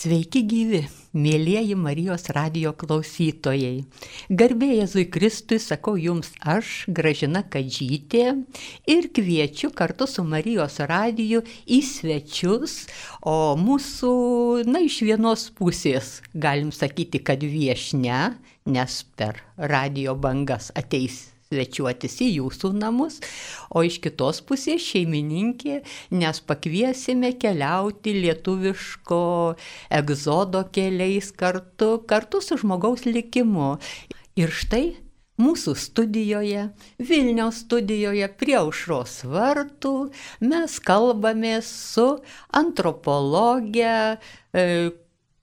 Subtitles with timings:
[0.00, 0.78] Sveiki gyvi,
[1.12, 3.82] mėlyjeji Marijos radio klausytojai.
[4.32, 8.22] Garbė Jėzui Kristui sakau jums aš, Gražina Kadžytė,
[8.88, 12.78] ir kviečiu kartu su Marijos radiju į svečius,
[13.20, 14.14] o mūsų,
[14.70, 18.22] na, iš vienos pusės galim sakyti, kad viešne,
[18.72, 23.16] nes per radio bangas ateis svečiuotis į jūsų namus,
[23.74, 25.80] o iš kitos pusės šeimininkė,
[26.14, 29.18] nes pakviesime keliauti lietuviško
[29.98, 33.72] egzodo keliais kartu, kartu su žmogaus likimu.
[34.38, 34.84] Ir štai
[35.42, 36.68] mūsų studijoje,
[37.02, 39.94] Vilniaus studijoje prie aušros vartų
[40.46, 42.12] mes kalbame su
[42.62, 43.96] antropologė,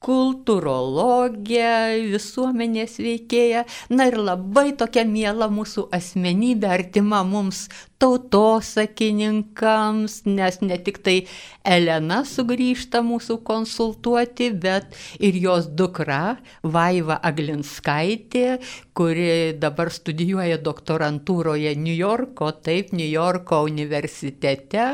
[0.08, 1.72] kultūrologė,
[2.14, 7.66] visuomenės veikėja, na ir labai tokia miela mūsų asmenybė, artima mums
[8.02, 11.18] tautosakininkams, nes ne tik tai
[11.66, 18.60] Elena sugrįžta mūsų konsultuoti, bet ir jos dukra Vaiva Aglinskaitė,
[18.98, 24.86] kuri dabar studijuoja doktorantūroje New Yorko, taip, New Yorko universitete,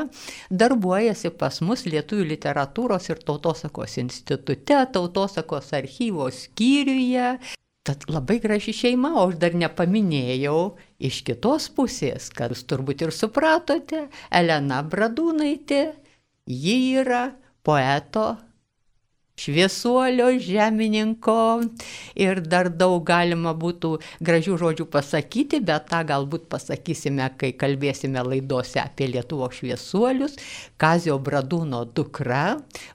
[0.52, 7.38] darbuojasi pas mus Lietuvių literatūros ir tautosakos institute, tautosakos archyvo skyriuje.
[7.84, 10.60] Tad labai graži šeima, o aš dar nepaminėjau
[11.04, 15.82] iš kitos pusės, kad jūs turbūt ir supratote, Elena Bradūnaitė,
[16.48, 17.26] ji yra
[17.68, 18.38] poeto,
[19.40, 21.36] šviesuolio, žemininko.
[22.16, 28.82] Ir dar daug galima būtų gražių žodžių pasakyti, bet tą galbūt pasakysime, kai kalbėsime laidose
[28.84, 30.38] apie Lietuvo šviesuolius,
[30.78, 32.46] Kazio Bradūno dukra,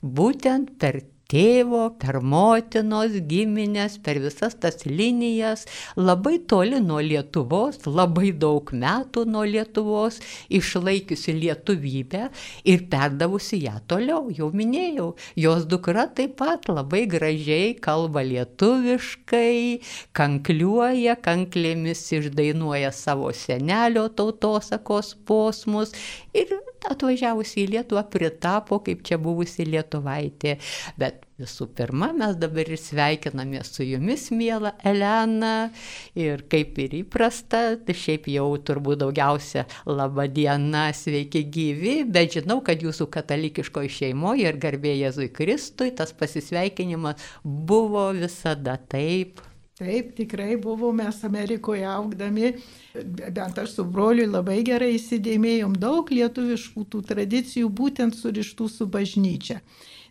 [0.02, 8.30] būtent per tėvo, per motinos giminės, per visas tas linijas, labai toli nuo Lietuvos, labai
[8.32, 12.22] daug metų nuo Lietuvos, išlaikiusi lietuvybę
[12.64, 15.10] ir perdavusi ją toliau, jau minėjau.
[15.36, 19.84] Jos dukra taip pat labai gražiai kalba lietuviškai,
[20.16, 25.92] kankliuoja, kanklėmis išdainuoja savo senelio tautosakos posmus
[26.32, 26.56] ir
[26.86, 30.58] atvažiavusi į Lietuvą pritapo kaip čia buvusi Lietuvaitė.
[31.00, 35.70] Bet visų pirma, mes dabar ir sveikiname su jumis, mėla Elena.
[36.18, 42.60] Ir kaip ir įprasta, tai šiaip jau turbūt daugiausia laba diena, sveiki gyvi, bet žinau,
[42.66, 49.47] kad jūsų katalikiškoje šeimoje ir garbė Jėzui Kristui tas pasisveikinimas buvo visada taip.
[49.78, 52.48] Taip, tikrai buvo mes Amerikoje augdami,
[53.30, 59.60] bent aš su broliu labai gerai įsidėmėjom daug lietuviškų tų tradicijų, būtent surištų su bažnyčia.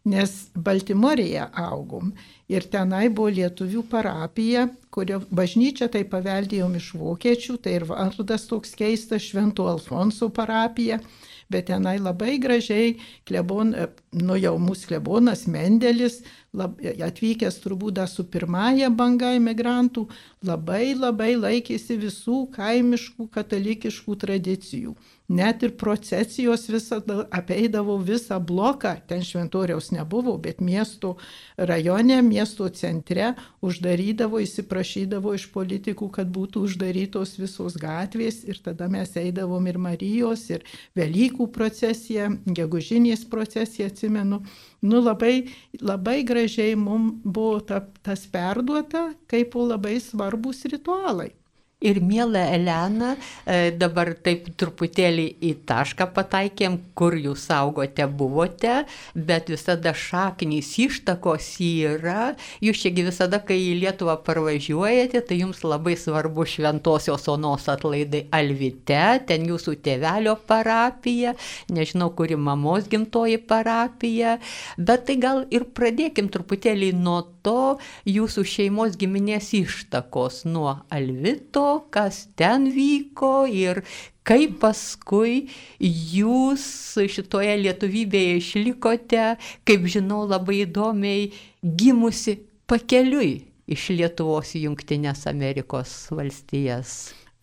[0.07, 2.13] Nes Baltimorėje augom
[2.47, 8.71] ir tenai buvo lietuvių parapija, kurio bažnyčia tai paveldėjom iš vokiečių, tai ir vardas toks
[8.79, 11.01] keistas Švento Alfonso parapija
[11.49, 12.95] bet tenai labai gražiai
[13.27, 13.73] klebon,
[14.21, 16.21] nu jau mūsų klebonas Mendelis,
[16.57, 20.07] lab, atvykęs turbūt su pirmąją bangą imigrantų,
[20.43, 24.95] labai labai laikėsi visų kaimiškų katalikiškų tradicijų.
[25.27, 31.17] Net ir procesijos visada apeidavo visą bloką, ten šventoriaus nebuvo, bet miesto
[31.59, 38.45] rajone, miesto centre uždarydavo, įsiprašydavo iš politikų, kad būtų uždarytos visos gatvės.
[38.47, 40.63] Ir tada mes eidavom ir Marijos, ir
[40.95, 44.41] Velykų procesiją, gegužinės procesiją, atsimenu.
[44.81, 45.47] Nu, labai,
[45.81, 51.31] labai gražiai mums buvo ta, tas perduota kaip labai svarbus ritualai.
[51.77, 53.11] Ir mėla Elena,
[53.45, 58.79] e, dabar taip truputėlį į tašką pataikėm, kur jūs saugote buvote,
[59.13, 62.31] bet visada šaknys ištakos yra.
[62.65, 69.21] Jūs čiagi visada, kai į Lietuvą parvažiuojate, tai jums labai svarbu šventosios onos atlaidai Alvite,
[69.29, 71.35] ten jūsų tėvelio parapija,
[71.69, 74.39] nežinau, kuri mamos gimtoji parapija,
[74.81, 77.77] bet tai gal ir pradėkim truputėlį nuo to
[78.09, 83.83] jūsų šeimos giminės ištakos, nuo Alvito kas ten vyko ir
[84.27, 85.47] kaip paskui
[85.79, 86.65] jūs
[87.13, 89.27] šitoje lietuvybėje išlikote,
[89.67, 91.29] kaip žinau, labai įdomiai
[91.63, 93.37] gimusi pakeliui
[93.67, 96.97] iš Lietuvos į Junktinės Amerikos valstijas.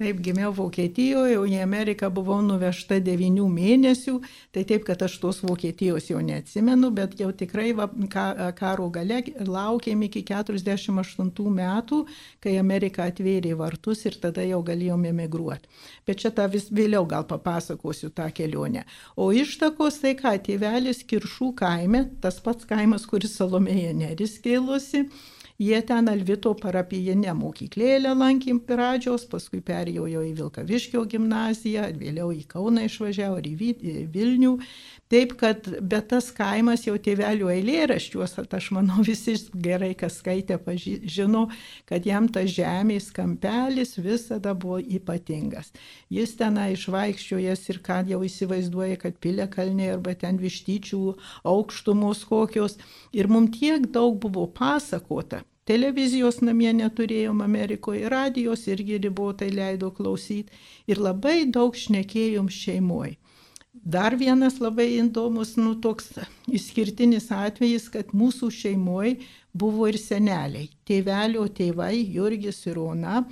[0.04, 4.18] Taip, gimiau Vokietijoje, jau į Ameriką buvau nuvežta devinių mėnesių,
[4.52, 8.24] tai taip, kad aš tos Vokietijos jau neatsimenu, bet jau tikrai va, ka,
[8.58, 12.02] karo gale laukėm iki 48 metų,
[12.44, 15.72] kai Amerika atvėrė vartus ir tada jau galėjom emigruoti.
[16.04, 18.84] Bet čia tą vis vėliau gal papasakosiu tą kelionę.
[19.16, 25.06] O ištakos tai ką, tėvelis Kiršų kaime, tas pats kaimas, kuris Salomėje neris kilusi
[25.58, 32.88] Jie ten Alvito parapijinę mokyklėlę lankė pradžios, paskui perėjo į Vilkaviškio gimnaziją, vėliau į Kauną
[32.88, 34.56] išvažiavo ir į Vilnių.
[35.14, 40.58] Taip, kad bet tas kaimas jau tėvelių eilėraščiuos, aš manau visi gerai, kas skaitė,
[41.06, 41.44] žino,
[41.86, 45.70] kad jam tas žemės kampelis visada buvo ypatingas.
[46.10, 51.02] Jis tenai išvaikščiojęs ir ką jau įsivaizduoja, kad pilė kalniai arba ten vištyčių
[51.46, 52.74] aukštumos kokios.
[53.14, 55.43] Ir mums tiek daug buvo pasakota.
[55.64, 60.52] Televizijos namie neturėjom Amerikoje, radijos irgi ribotai leido klausyti
[60.90, 63.16] ir labai daug šnekėjom šeimoje.
[63.74, 66.12] Dar vienas labai įdomus, nu toks
[66.58, 69.16] išskirtinis atvejis, kad mūsų šeimoje
[69.52, 70.68] buvo ir seneliai.
[70.86, 73.24] Tėvelio tėvai, Jurgis ir Ona,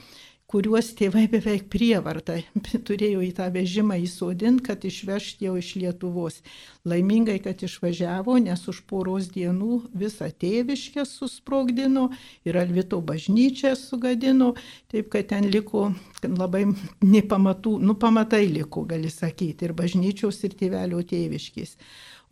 [0.53, 2.37] kuriuos tėvai beveik prievartą
[2.89, 6.43] turėjo į tą vežimą įsodinti, kad išvežti jau iš Lietuvos.
[6.89, 12.09] Laimingai, kad išvažiavo, nes už poros dienų visą tėviškę susprogdino
[12.45, 14.53] ir Alvito bažnyčią sugadino,
[14.93, 15.89] taip kad ten liko
[16.23, 16.67] labai
[17.01, 21.79] nepamatų, nu pamatai liko, gali sakyti, ir bažnyčios, ir tėvelio tėviškės.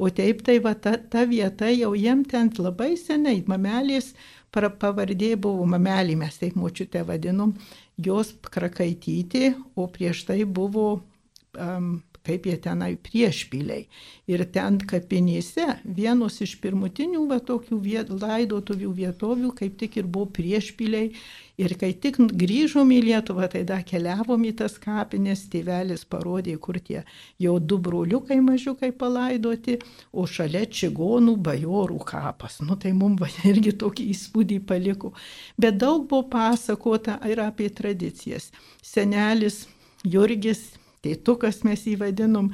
[0.00, 4.14] O taip tai va ta, ta vieta jau jiem ten labai seniai, mamelės
[4.54, 7.54] pavardė buvo mamelį, mes taip močiutę vadinom,
[8.00, 10.86] jos Krakaitytė, o prieš tai buvo
[11.54, 12.00] um,
[12.30, 13.86] kaip jie tenai priešpiliai.
[14.30, 20.30] Ir ten kapinėse vienos iš pirmutinių va, tokių viet, laidotuvių vietovių kaip tik ir buvo
[20.38, 21.10] priešpiliai.
[21.60, 26.78] Ir kai tik grįžom į Lietuvą, tai dar keliavom į tas kapinės, tėvelis parodė, kur
[26.80, 27.02] tie
[27.42, 29.76] jau du broliukai mažiukai palaidoti,
[30.12, 32.60] o šalia čigonų bajorų kapas.
[32.64, 35.12] Nu tai mums irgi tokį įspūdį paliko.
[35.60, 38.48] Bet daug buvo pasakota ir apie tradicijas.
[38.80, 39.66] Senelis
[40.04, 42.50] Jurgis tėtukas mes jį vadinom,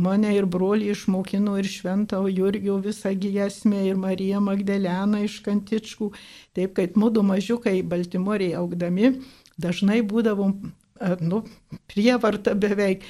[0.00, 6.12] mane ir brolį išmokino ir šventą Jurgio visą giesmę ir Mariją Magdaleną iš Kantičkų.
[6.56, 9.16] Taip kaip mūdu mažiukai Baltimorėje augdami,
[9.60, 10.54] dažnai būdavom
[11.20, 11.42] nu,
[11.88, 13.04] prievarta beveik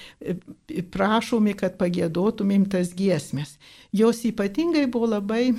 [0.94, 3.56] prašomi, kad pagėdotumėm tas giesmės.
[3.92, 5.50] Jos ypatingai buvo labai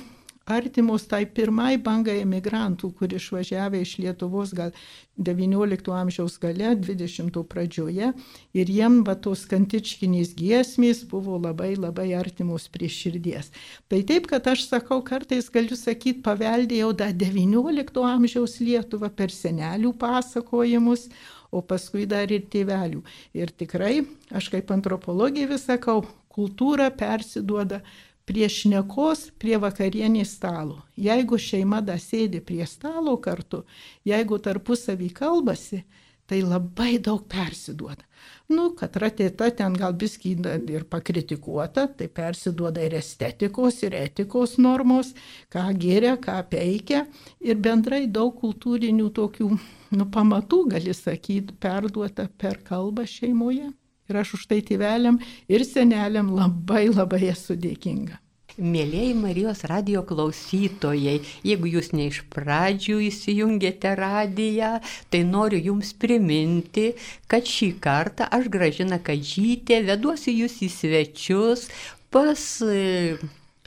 [0.46, 4.72] artimos tai pirmai bangai emigrantų, kur išvažiavę iš Lietuvos gal
[5.18, 8.12] XIX amžiaus gale, XX pradžioje
[8.56, 13.52] ir jiem va tos kantičkinės giesmės buvo labai labai artimos prie širdies.
[13.88, 19.94] Tai taip, kad aš sakau, kartais galiu sakyti, paveldėjau dar XIX amžiaus Lietuvą per senelių
[20.00, 21.08] pasakojimus,
[21.52, 23.02] o paskui dar ir tėvelių.
[23.36, 26.00] Ir tikrai, aš kaip antropologija vis sakau,
[26.32, 27.82] kultūra persiduoda
[28.28, 30.82] prie šnekos, prie vakarienės stalo.
[30.96, 33.64] Jeigu šeima da sėdi prie stalo kartu,
[34.08, 35.82] jeigu tarpusavį kalbasi,
[36.26, 38.06] tai labai daug persiduoda.
[38.52, 40.32] Nu, kad ratėta ten gal biskį
[40.72, 45.12] ir pakritikuota, tai persiduoda ir estetikos, ir etikos normos,
[45.52, 47.04] ką geria, ką peikia
[47.40, 49.50] ir bendrai daug kultūrinių tokių
[49.98, 53.72] nu, pamatų, gali sakyti, perduota per kalbą šeimoje.
[54.10, 58.18] Ir aš už tai tėveliam ir seneliam labai labai esu dėkinga.
[58.60, 64.74] Mėlėjai Marijos radio klausytojai, jeigu jūs ne iš pradžių įsijungėte radiją,
[65.08, 66.90] tai noriu jums priminti,
[67.32, 71.70] kad šį kartą aš gražina Kadžytė veduosiu jūs į svečius
[72.12, 72.44] pas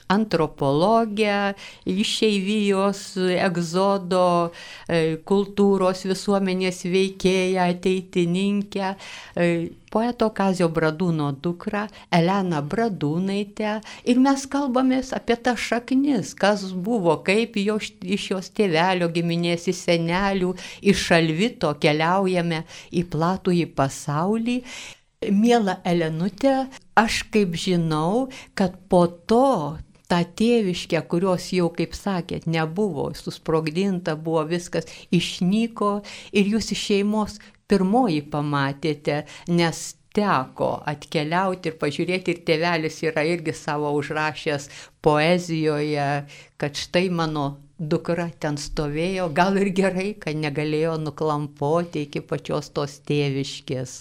[0.08, 1.54] antropologę,
[1.86, 4.52] išeivijos, egzodo,
[4.88, 8.94] e, kultūros visuomenės veikėją, ateitininkę,
[9.34, 9.48] e,
[9.90, 17.56] poeto Kazio Bradūno dukrą Eleną Bradūnaitę ir mes kalbamės apie tą šaknis, kas buvo, kaip
[17.62, 17.78] jo,
[18.16, 20.52] iš jos tėvelio giminės, iš senelių,
[20.82, 24.60] iš šalvito keliaujame į platų į pasaulį.
[25.32, 29.78] Mėla Elenutė, aš kaip žinau, kad po to
[30.10, 35.92] tą tėviškę, kurios jau, kaip sakėt, nebuvo, susprogdinta buvo viskas, išnyko
[36.32, 37.38] ir jūs iš šeimos
[37.70, 39.84] pirmoji pamatėte, nes
[40.16, 44.70] teko atkeliauti ir pažiūrėti, ir tėvelis yra irgi savo užrašęs
[45.04, 46.08] poezijoje,
[46.56, 47.46] kad štai mano
[47.78, 53.98] dukra ten stovėjo, gal ir gerai, kad negalėjo nuklampoti iki pačios tos tėviškės.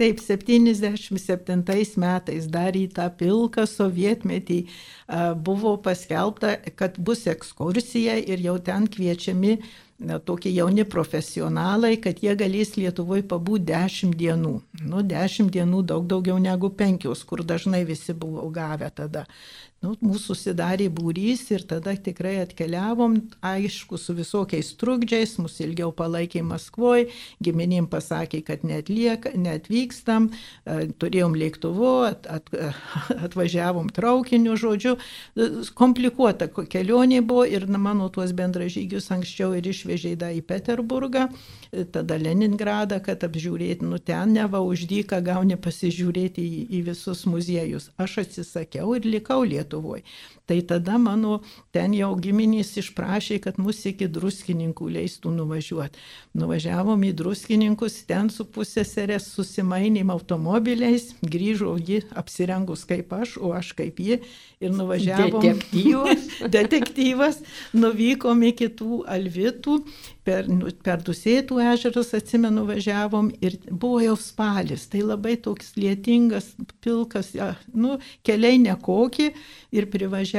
[0.00, 4.62] Taip, 77 metais dar į tą pilką sovietmetį
[5.44, 9.58] buvo paskelbta, kad bus ekskursija ir jau ten kviečiami
[10.00, 14.54] na, tokie jauni profesionalai, kad jie galės Lietuvoje pabūti 10 dienų.
[14.88, 19.26] Nu, 10 dienų daug daugiau negu 5, kur dažnai visi buvo gavę tada.
[19.80, 26.42] Nu, mūsų susidarė būrys ir tada tikrai atkeliavom, aišku, su visokiais trukdžiais, mus ilgiau palaikė
[26.44, 27.06] Maskvoje,
[27.40, 32.52] giminėm pasakė, kad netlieka, netvykstam, e, turėjom lėktuvu, at, at,
[33.30, 40.44] atvažiavom traukiniu, žodžiu, e, komplikuota kelionė buvo ir mano tuos bendražygius anksčiau ir išvežė į
[40.44, 41.30] Peterburgą,
[41.72, 47.88] e, tada Leningradą, kad apžiūrėti, nu ten neva uždyką gauni pasižiūrėti į, į visus muziejus.
[47.96, 49.69] Aš atsisakiau ir likau Lietuvoje.
[49.70, 50.02] Lietuvoje.
[50.50, 51.36] Tai tada mano
[51.70, 56.02] ten jau giminys išprašė, kad mus iki druskininkų leistų nuvažiuoti.
[56.34, 63.70] Nuvažiavom į druskininkus, ten su pusėserės susimainėm automobiliais, grįžo ji apsirengus kaip aš, o aš
[63.78, 64.18] kaip ji
[64.58, 65.38] ir nuvažiavom.
[65.38, 66.26] Detektyvas.
[66.56, 67.38] Detektyvas,
[67.78, 69.78] nuvykom iki tų alvitų,
[70.26, 76.52] per, nu, per Dusėtų ežerus atsimenu važiavom ir buvo jau spalis, tai labai toks lietingas,
[76.84, 79.30] pilkas, ja, nu, keliai nekokie
[79.74, 79.88] ir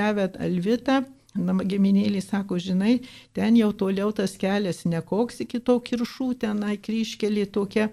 [0.01, 1.03] privažiavę Alvitą.
[1.31, 2.99] Giminėlį sako, žinai,
[3.33, 7.87] ten jau toliau tas kelias nekoks iki to kiršų, tenai kryškelį tokia.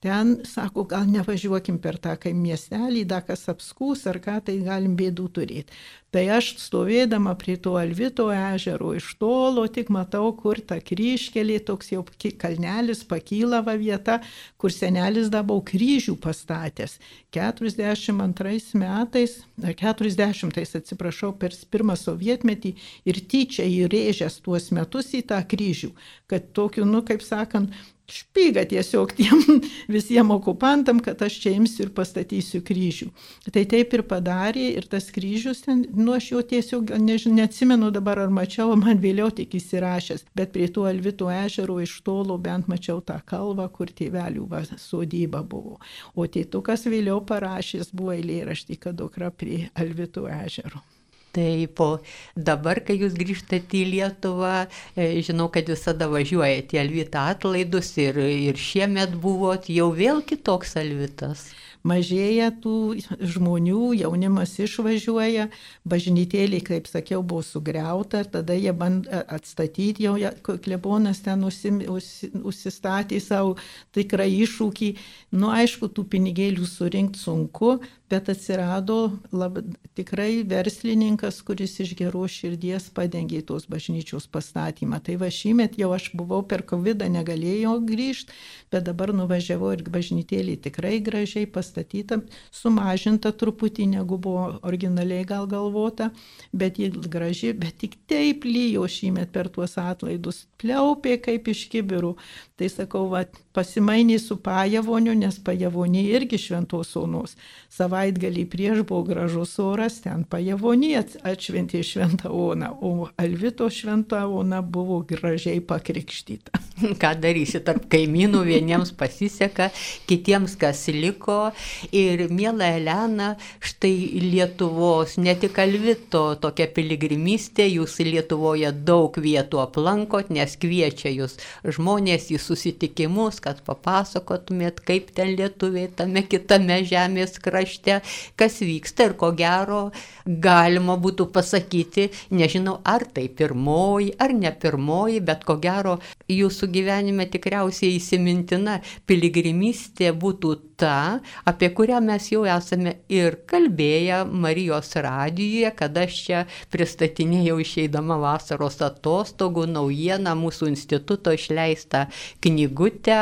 [0.00, 4.94] Ten, sako, gal nevažiuokim per tą kai miestelį, da kas apskūs ar ką, tai galim
[4.96, 5.76] bėdų turėti.
[6.10, 11.92] Tai aš stovėdama prie to Alvito ežero iš tolo tik matau, kur ta kryškelė, toks
[11.92, 12.00] jau
[12.40, 14.16] kalnelis pakylava vieta,
[14.56, 16.96] kur senelis dabau kryžių pastatęs.
[17.36, 25.92] 42 metais, 40 atsiprašau, per pirmą sovietmetį ir tyčia įrėžęs tuos metus į tą kryžių,
[26.26, 27.76] kad tokiu, nu, kaip sakant,
[28.14, 29.40] špygą tiesiog tiem
[29.94, 33.08] visiems okupantam, kad aš čia imsiu ir pastatysiu kryžių.
[33.50, 38.22] Tai taip ir padarė ir tas kryžius ten nu aš jo tiesiog nežinau, neatsimenu dabar
[38.26, 43.00] ar mačiau, man vėliau tik įsirašęs, bet prie tų Alvito ežero iš tolo bent mačiau
[43.04, 45.78] tą kalvą, kur tėvelių va, sodyba buvo.
[46.14, 50.82] O tėtukas vėliau parašęs buvo eilėraštį, kad dukra prie Alvito ežero.
[51.30, 52.00] Taip, o
[52.34, 54.54] dabar, kai jūs grįžtate į Lietuvą,
[54.98, 60.74] e, žinau, kad visada važiuojate į Alvitą atlaidus ir, ir šiemet buvot jau vėl kitoks
[60.82, 61.46] Alvitas
[61.86, 65.48] mažėja tų žmonių, jaunimas išvažiuoja,
[65.88, 72.10] bažnytėlė, kaip sakiau, buvo sugriauta, tada jie bandė atstatyti, jau klebonas ten užsim, už,
[72.44, 73.56] užsistatė savo
[73.96, 74.90] tikrą iššūkį.
[75.36, 77.78] Nu, aišku, tų pinigėlių surinkti sunku,
[78.10, 79.60] bet atsirado lab,
[79.94, 84.98] tikrai verslininkas, kuris iš geros širdies padengė tos bažnyčios pastatymą.
[85.06, 88.34] Tai va šįmet jau aš buvau per COVID, negalėjau grįžti,
[88.72, 96.10] bet dabar nuvažiavau ir bažnytėlį tikrai gražiai pastatyta, sumažinta truputį negu buvo originaliai gal galvota,
[96.52, 102.16] bet ji graži, bet tik taip lyjo šįmet per tuos atlaidus, pliaupė kaip iš kibirų.
[102.58, 103.24] Tai sakau, va,
[103.56, 107.36] pasimainė su pajavoniu, nes pajavonė irgi šventos onos.
[107.72, 110.92] Savaitgalį prieš buvo gražus oras, ten pajavonė
[111.24, 116.60] atšventė šventą oną, o Alvito šventą oną buvo gražiai pakrikštyta.
[117.00, 119.70] Ką darysi, tarp kaimynų vieniems pasiseka,
[120.08, 121.50] kitiems kas liko.
[121.96, 123.30] Ir mėla Elena,
[123.64, 131.36] štai Lietuvos, ne tik Alvito tokia piligrimystė, jūs Lietuvoje daug vietų aplankot, nes kviečia jūs
[131.64, 138.00] žmonės į susitikimus, kad papasakotumėt, kaip ten lietuviai tame kitame žemės krašte,
[138.40, 139.80] kas vyksta ir ko gero
[140.26, 145.98] galima būtų pasakyti, nežinau, ar tai pirmoji, ar ne pirmoji, bet ko gero
[146.30, 154.94] jūsų gyvenime tikriausiai įsimintina piligrimystė būtų ta, apie kurią mes jau esame ir kalbėję Marijos
[154.96, 156.40] radijoje, kada aš čia
[156.72, 162.06] pristatinėjau išeidama vasaros atostogų naujieną mūsų instituto išleistą
[162.44, 163.20] knygutę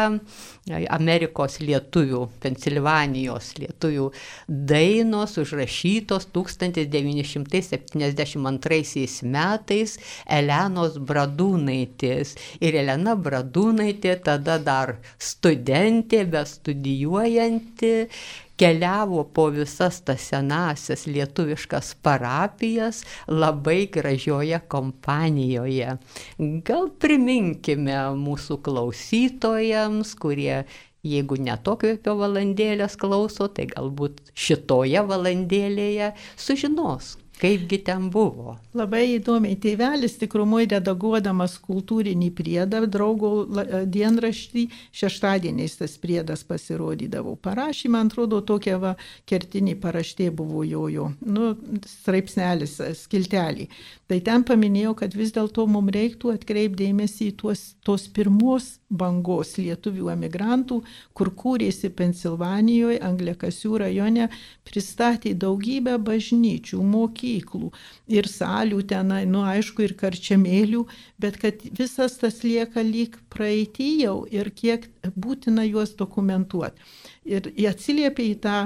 [0.76, 4.10] Amerikos lietuvių, Pensilvanijos lietuvių
[4.48, 9.98] dainos užrašytos 1972 metais
[10.38, 12.34] Elenos Bradūnaitės.
[12.60, 18.08] Ir Elena Bradūnaitė tada dar studentė, bestudijuojanti,
[18.58, 25.96] keliavo po visas tas senasias lietuviškas parapijas labai gražioje kompanijoje.
[26.66, 30.64] Gal priminkime mūsų klausytojams, kurie
[31.06, 38.56] jeigu netokvėpio valandėlės klauso, tai galbūt šitoje valandėlėje sužinos, Kaipgi ten buvo?
[38.74, 39.54] Labai įdomiai.
[39.62, 43.30] Tėvelis tikrumoje redaguodamas kultūrinį priedą, draugo
[43.86, 44.64] dienraštį,
[44.98, 47.36] šeštadieniais tas priedas pasirodydavo.
[47.38, 48.96] Parašy, man atrodo, tokia va
[49.30, 51.52] kertinė paraštė buvo jojo, nu,
[51.86, 53.68] straipsnelis, skiltelį.
[54.10, 60.10] Tai ten paminėjau, kad vis dėlto mums reiktų atkreipdėmėsi į tuos, tos pirmos bangos lietuvių
[60.16, 60.80] emigrantų,
[61.14, 64.30] kur kūrėsi Pensilvanijoje, Angliakasių rajone,
[64.66, 67.70] pristatė daugybę bažnyčių, mokyklų mokyklų
[68.08, 70.86] ir salių tenai, nu aišku, ir karčiamėlių,
[71.20, 76.80] bet kad visas tas lieka lyg praeitį jau ir kiek būtina juos dokumentuoti.
[77.28, 78.56] Ir atsiliepia į tą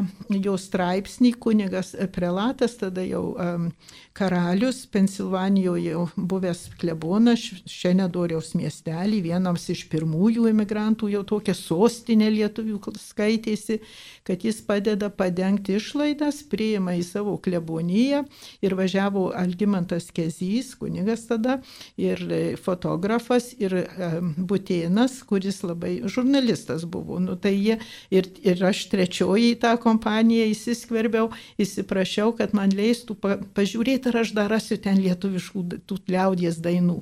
[0.43, 3.71] jo straipsnį kunigas prelatas, tada jau um,
[4.13, 13.81] karalius, Pensilvanijoje buvęs klebonas, Šenedoriaus miestelį, vienams iš pirmųjų imigrantų, jau tokia sostinė lietuvių skaitėsi,
[14.27, 18.25] kad jis padeda padengti išlaidas, priima į savo kleboniją
[18.63, 21.61] ir važiavo Algymantas Kezys, kunigas tada,
[21.97, 22.21] ir
[22.61, 27.19] fotografas, ir um, Butėnas, kuris labai žurnalistas buvo.
[27.23, 27.79] Nu, tai jie,
[28.13, 31.31] ir, ir aš trečioji į tą kompaniją įsiskverbiau,
[31.63, 37.01] įsiprašiau, kad man leistų pa, pažiūrėti, ar aš dar rasiu ten lietuviškų tų liaudies dainų.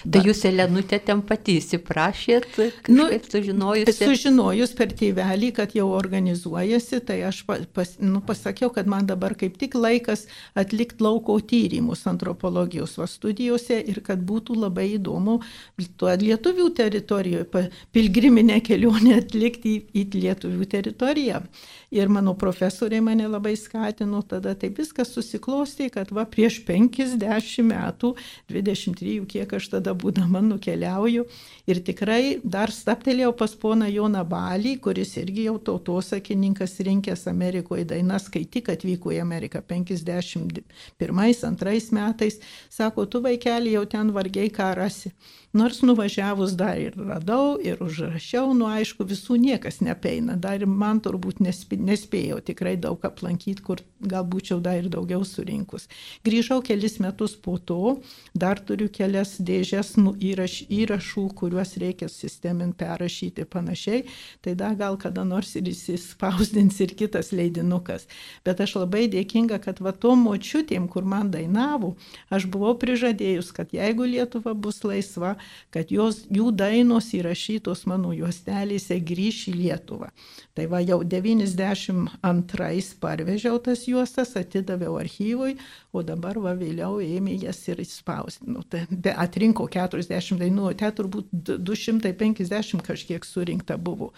[0.00, 2.46] Tai jūs, Elenutė, ten pati įsiprašėt,
[2.92, 3.98] nu, sužinojus?
[3.98, 7.42] Sužinojus per tėvelį, kad jau organizuojasi, tai aš
[7.74, 10.26] pas, nu, pasakiau, kad man dabar kaip tik laikas
[10.58, 15.40] atlikti lauko tyrimus antropologijos studijose ir kad būtų labai įdomu
[16.00, 20.79] tuo lietuvių teritorijoje pilgriminę kelionę atlikti į, į lietuvių teritoriją.
[21.90, 28.14] Ir mano profesoriai mane labai skatino, tada taip viskas susiklosti, kad va prieš 50 metų,
[28.50, 31.26] 23, kiek aš tada būdama nukeliauju.
[31.70, 38.28] Ir tikrai dar staptelėjau pas poną Joną Balį, kuris irgi jau tautosakininkas rinkęs Amerikoje dainas,
[38.32, 42.34] kai tik atvyko į Ameriką 51-2 metais.
[42.70, 45.10] Sako, tu vaikeli jau ten vargiai ką rasi.
[45.52, 51.00] Nors nuvažiavus dar ir radau, ir užrašiau, nu aišku, visų niekas nepeina, dar ir man
[51.02, 55.88] turbūt nespėjau tikrai daug aplankyti, kur gal būčiau dar ir daugiau surinkus.
[56.22, 57.96] Grįžau kelis metus po to,
[58.30, 64.04] dar turiu kelias dėžės nu, įraš, įrašų, kuriuos reikia sistemin perrašyti panašiai,
[64.46, 68.06] tai dar gal kada nors ir įsispausdins ir kitas leidinukas.
[68.46, 71.96] Bet aš labai dėkinga, kad va tom močiutėm, kur man dainavo,
[72.30, 75.39] aš buvau prižadėjus, kad jeigu Lietuva bus laisva,
[75.74, 80.10] kad jos, jų dainos įrašytos mano juostelėse grįš į Lietuvą.
[80.54, 85.56] Tai va jau 92 parvežiau tas juostas, atidaviau archyvui,
[85.92, 88.64] o dabar va vėliau ėmė jas ir įspausdino.
[88.70, 91.30] Tai atrinko 40 dainų, ten turbūt
[91.60, 94.12] 250 kažkiek surinkta buvo.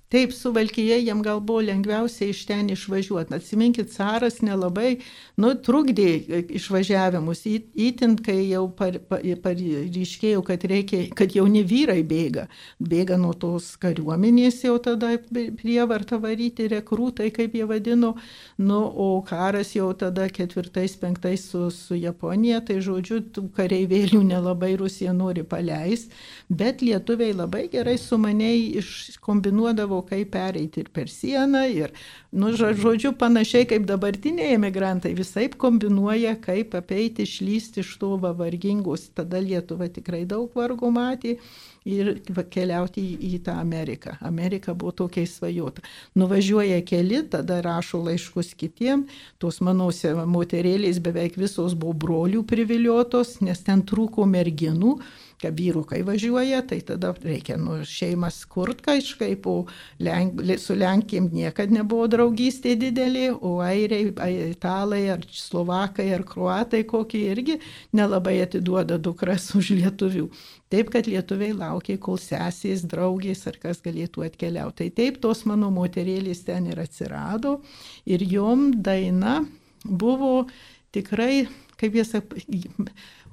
[0.09, 3.35] Taip, su Valkyje jam gal buvo lengviausia iš ten išvažiuoti.
[3.35, 5.01] Atsiminkit, caras nelabai,
[5.43, 7.41] nu, trukdė išvažiavimus,
[7.75, 12.45] įtin, kai jau paryškėjo, par, kad, reikia, kad jauni vyrai bėga.
[12.79, 18.15] Bėga nuo tos kariuomenės jau tada prievartą varyti, rekrūtai, kaip jie vadino.
[18.63, 24.77] Nu, o karas jau tada ketvirtais, penktais su, su Japonija, tai žodžiu, tų kareivėlių nelabai
[24.79, 26.15] Rusija nori paleisti,
[26.47, 31.93] bet lietuviai labai gerai sumaniai iškombinuodavo savo, kaip pereiti ir per sieną, ir,
[32.33, 39.11] nu, žodžiu, panašiai kaip dabartiniai emigrantai, visai kombinuoja, kaip apeiti, išlysti iš to vargingus.
[39.15, 41.39] Tada Lietuva tikrai daug vargo matė
[41.85, 42.19] ir
[42.51, 44.17] keliauti į, į tą Ameriką.
[44.21, 45.83] Amerika buvo tokia svajota.
[46.15, 49.07] Nuvažiuoja keli, tada rašo laiškus kitiem,
[49.39, 49.91] tos mano
[50.27, 54.99] moterėlės beveik visos buvo brolių priviliotos, nes ten trūko merginų
[55.43, 59.67] kad vyrukai važiuoja, tai tada reikia nu, šeimas kurt kažkaip, o
[60.01, 64.13] Lenk, su Lenkijam niekada nebuvo draugystė didelė, o airiai,
[64.51, 67.59] italai ar slovakai ar kruatai kokie irgi
[67.97, 70.29] nelabai atiduoda dukras už lietuvių.
[70.73, 74.87] Taip, kad lietuviai laukia, kol sesės, draugės ar kas galėtų atkeliauti.
[74.87, 77.61] Tai taip, tos mano moterėlės ten ir atsirado
[78.09, 79.39] ir jom daina
[79.87, 80.49] buvo
[80.97, 81.47] tikrai
[81.81, 82.41] kaip jie sako,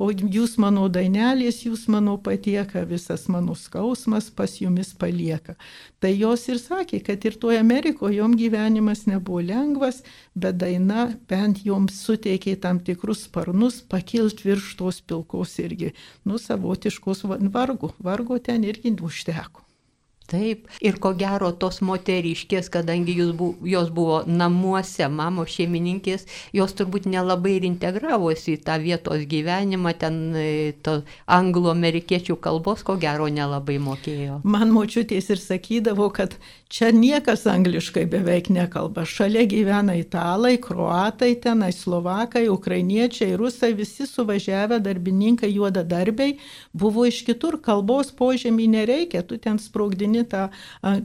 [0.02, 5.56] o jūs mano dainelės, jūs mano patieka, visas mano skausmas pas jumis palieka.
[6.04, 10.02] Tai jos ir sakė, kad ir toje Amerikoje jom gyvenimas nebuvo lengvas,
[10.36, 15.94] bet daina bent joms suteikė tam tikrus sparnus pakilt virš tos pilkos irgi,
[16.28, 19.63] nu, savotiškos vargo, vargo ten irgi užteko.
[20.32, 27.10] Taip, ir ko gero tos moteriškės, kadangi bu, jos buvo namuose, mamos šeimininkės, jos turbūt
[27.12, 30.48] nelabai ir integravosi į tą vietos gyvenimą, ten e,
[30.86, 34.40] to anglo-amerikiečių kalbos ko gero nelabai mokėjo.
[34.48, 36.40] Man močiutės ir sakydavo, kad
[36.74, 39.04] Čia niekas angliškai beveik nekalba.
[39.06, 46.40] Šalia gyvena italai, kruatai, tenai slovakai, ukrainiečiai, rusai, visi suvažiavę darbininkai, juodadarbiai,
[46.74, 50.46] buvo iš kitur, kalbos požemį nereikia, tu ten sprogdini tą,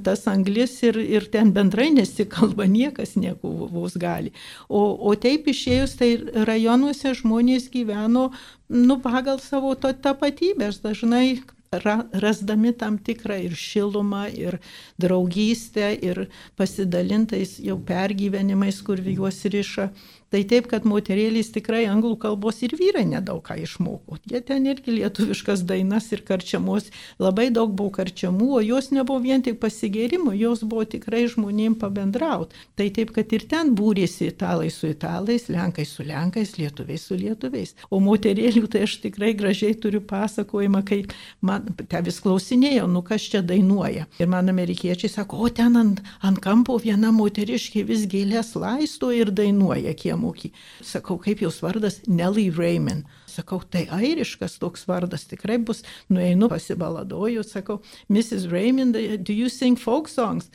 [0.04, 4.34] tas anglis ir, ir ten bendrai nesikalba, niekas nieko vos gali.
[4.68, 6.10] O, o taip išėjus, tai
[6.48, 8.28] rajonuose žmonės gyveno
[8.68, 10.68] nu, pagal savo to tapatybę.
[10.68, 11.40] Aš dažnai
[11.72, 14.58] ra, rasdami tam tikrą ir šilumą, ir
[15.00, 19.90] draugystę, ir pasidalintais jau pergyvenimais, kur juos riša.
[20.28, 24.18] Tai taip, kad moterėlės tikrai anglų kalbos ir vyrai nedaug ką išmoko.
[24.28, 29.40] Jie ten irgi lietuviškas dainas ir karčiamos, labai daug buvo karčiamų, o jos nebuvo vien
[29.46, 32.52] tik pasigėrimų, jos buvo tikrai žmonėm pabendraut.
[32.76, 37.72] Tai taip, kad ir ten būrėsi italai su italais, lenkai su lenkais, lietuviai su lietuviais.
[37.88, 41.00] O moterėlių tai aš tikrai gražiai turiu pasakojimą, kai
[41.40, 44.04] man te vis klausinėjo, nu kas čia dainuoja.
[44.20, 49.32] Ir man amerikiečiai sako, o ten ant, ant kampo viena moteriškė vis gėlės laisto ir
[49.32, 49.96] dainuoja.
[49.96, 50.52] Kie moky.
[50.84, 52.00] Sakau, kaip jos vardas?
[52.06, 53.08] Nelly Raymond.
[53.30, 55.84] Sakau, tai airiškas toks vardas tikrai bus.
[56.12, 58.50] Nueinu pasibaladoju, sakau, Mrs.
[58.52, 60.50] Raymond, do you sing folk songs?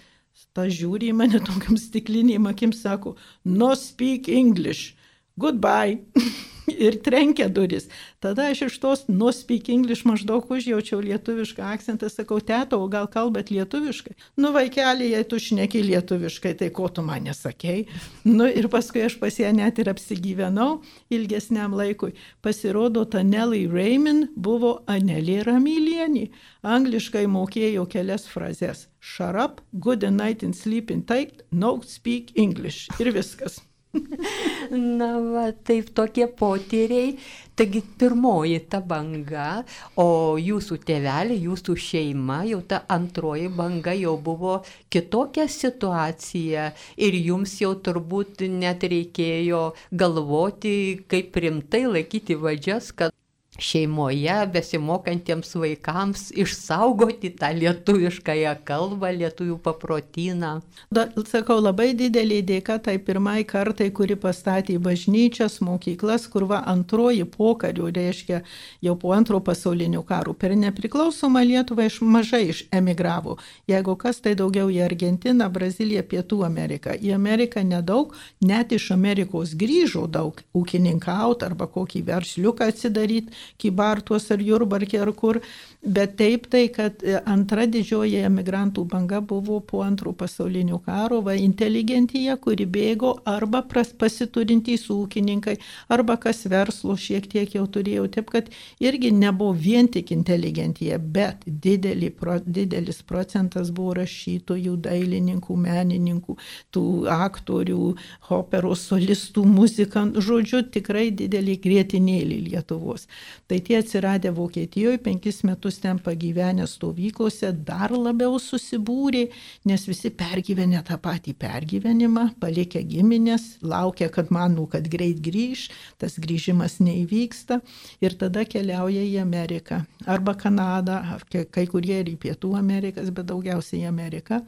[0.54, 4.93] Ta žiūri į mane tokiam stikliniam akim, sako, no speak English.
[5.38, 6.00] Goodbye.
[6.67, 7.88] ir trenkia duris.
[8.19, 13.08] Tada aš iš tos no speak English maždaug užjaučiau lietuvišką akcentą, sakau, teto, o gal
[13.12, 14.15] kalbat lietuviškai?
[14.38, 17.88] Nu, vaikeli, jei tu šneki lietuviškai, tai ko tu man nesakei?
[18.28, 20.82] Nu, ir paskui aš pas ją net ir apsigyvenau
[21.13, 22.13] ilgesniam laikui.
[22.43, 26.30] Pasirodo, ta Nelly Raymond buvo Anelė Ramylienė.
[26.63, 28.88] Angliškai mokėjo kelias frazes.
[29.04, 32.88] Shut up, good night and sleep in tight, no speak English.
[33.04, 33.60] Ir viskas.
[33.94, 37.18] Na, va, taip tokie potyriai.
[37.54, 39.62] Taigi pirmoji ta banga,
[40.02, 40.08] o
[40.42, 44.56] jūsų tėvelė, jūsų šeima, jau ta antroji banga jau buvo
[44.90, 49.62] kitokia situacija ir jums jau turbūt net reikėjo
[49.94, 53.14] galvoti, kaip rimtai laikyti vadžias, kad
[53.60, 60.54] šeimoje besimokantiems vaikams išsaugoti tą lietuviškąją kalbą, lietuvių paprotyną.
[60.94, 67.28] Da, sakau, labai didelį dėka tai pirmai kartai, kuri pastatė bažnyčias, mokyklas, kur va antroji
[67.30, 68.42] pokarių, reiškia
[68.82, 70.34] jau po antro pasaulinio karo.
[70.34, 73.38] Per nepriklausomą Lietuvą iš mažai iš emigravo.
[73.70, 76.98] Jeigu kas, tai daugiau į Argentiną, Braziliją, Pietų Ameriką.
[76.98, 84.44] Į Ameriką nedaug, net iš Amerikos grįžo daug ūkininkauti arba kokį versliuką atsidaryti kybartuos ar
[84.44, 85.42] jurbarkė ar kur.
[85.84, 91.34] Bet taip tai, kad e, antra didžioji emigrantų banga buvo po antro pasaulinio karo, va
[91.36, 95.58] inteligentija, kuri bėgo arba pasiturintys ūkininkai,
[95.92, 98.06] arba kas verslo šiek tiek jau turėjo.
[98.16, 98.48] Taip, kad
[98.80, 106.38] irgi nebuvo vien tik inteligentija, bet didelį, pro, didelis procentas buvo rašytojų, dailininkų, menininkų,
[106.72, 107.92] tų aktorių,
[108.40, 113.10] operos solistų, muzikantų, žodžiu, tikrai didelį grėtinėlį Lietuvos.
[113.48, 119.28] Tai tie atsiradę Vokietijoje penkis metus ten pagyvenę stovyklose dar labiau susibūrė,
[119.69, 125.69] nes visi pergyvenę tą patį pergyvenimą, palikę giminės, laukia, kad manų, kad greit grįž,
[126.02, 127.60] tas grįžimas neįvyksta
[128.04, 129.84] ir tada keliauja į Ameriką.
[130.06, 134.43] Arba Kanadą, kai kurie ir į Pietų Amerikas, bet daugiausiai į Ameriką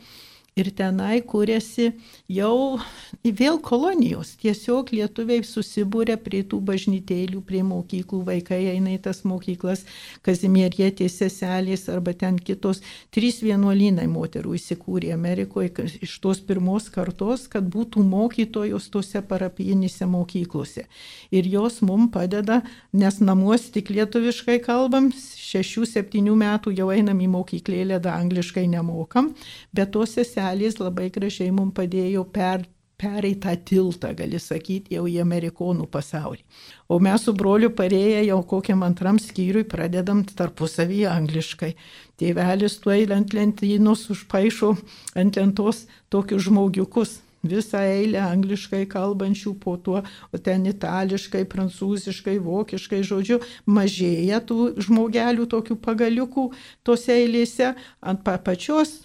[0.55, 1.89] ir tenai kūrėsi
[2.31, 2.79] jau
[3.23, 4.35] vėl kolonijos.
[4.39, 9.83] Tiesiog lietuviai susibūrė prie tų bažnytėlių, prie mokyklų, vaikai eina į tas mokyklas,
[10.25, 12.79] kazimierietės seselės arba ten kitos.
[13.11, 20.87] Trys vienuolynai moterų įsikūrė Amerikoje iš tos pirmos kartos, kad būtų mokytojos tose parapijinėse mokyklose.
[21.35, 22.61] Ir jos mums padeda,
[22.95, 29.33] nes namuose tik lietuviškai kalbam, šešių, septynių metų jau einam į mokyklėlę, da angliškai nemokam,
[29.75, 32.65] bet tos seselės seselės labai gražiai mums padėjo per,
[32.97, 36.43] pereit tą tiltą, gali sakyti, jau į amerikonų pasaulį.
[36.87, 41.75] O mes su broliu parėję jau kokiam antram skyriui pradedam tarpusavyje angliškai.
[42.19, 44.75] Tėvelis tuo ant lentynos užpaišo
[45.15, 50.01] ant lentos tokius žmogiukus visą eilę angliškai kalbančių, po to
[50.45, 56.45] ten itališkai, prancūziškai, vokiškai, žodžiu, mažėja tų žmogelių tokių pagaliukų
[56.85, 58.95] tose eilėse, ant pačios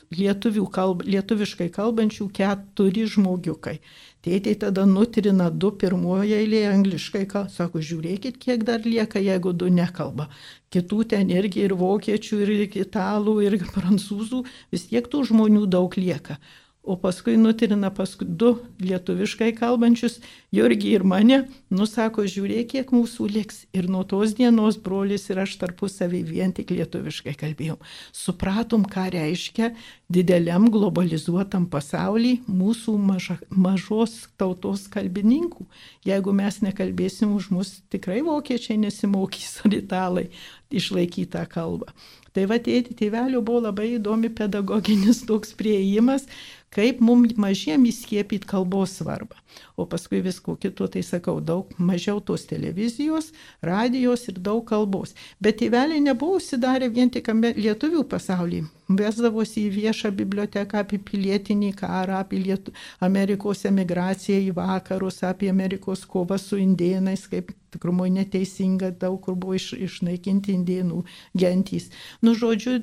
[0.73, 3.81] kalb, lietuviškai kalbančių keturi žmogiukai.
[4.21, 9.71] Tėtė tada nutrina du pirmoje eilėje angliškai, ką, sako, žiūrėkit, kiek dar lieka, jeigu du
[9.73, 10.29] nekalba.
[10.69, 12.51] Kitų ten irgi ir vokiečių, ir
[12.85, 14.43] italų, ir prancūzų,
[14.75, 16.37] vis tiek tų žmonių daug lieka
[16.83, 20.19] o paskui nutrina paskui du lietuviškai kalbančius,
[20.51, 21.37] Jurgį ir mane,
[21.71, 23.61] nusako, žiūrėk, kiek mūsų liks.
[23.77, 27.79] Ir nuo tos dienos brolis ir aš tarpusavį vien tik lietuviškai kalbėjom.
[28.11, 29.71] Supratom, ką reiškia
[30.11, 35.69] dideliam globalizuotam pasaulyje mūsų maža, mažos tautos kalbininkų.
[36.09, 40.31] Jeigu mes nekalbėsim už mus, tikrai vokiečiai nesimokys ar italai
[40.71, 41.91] išlaikyti tą kalbą.
[42.35, 46.29] Tai va, tėti, tėvelio buvo labai įdomi pedagoginis toks prieimas,
[46.71, 49.39] kaip mums mažiem įskiepyti kalbos svarbą.
[49.75, 53.33] O paskui visko kito, tai sakau, daug mažiau tos televizijos,
[53.67, 55.17] radijos ir daug kalbos.
[55.43, 58.69] Bet tėveliai nebuvo užsidarę vien tik lietuvių pasaulį.
[58.91, 62.75] Vesdavosi į viešą biblioteką apie pilietinį karą, apie Lietu...
[63.07, 69.55] Amerikos emigraciją į vakarus, apie Amerikos kovą su indėnais, kaip tikrumoje neteisinga, daug kur buvo
[69.59, 71.05] iš, išnaikinti indėnų
[71.39, 71.91] gentys.
[72.25, 72.81] Nu, žodžiu,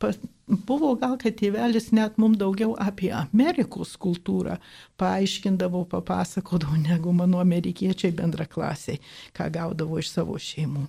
[0.00, 0.16] pas,
[0.48, 4.56] buvo gal, kad tėvelis net mums daugiau apie Amerikos kultūrą
[5.00, 9.00] paaiškindavo, papasakodavo, negu mano amerikiečiai bendraklasiai,
[9.36, 10.88] ką gaudavo iš savo šeimų.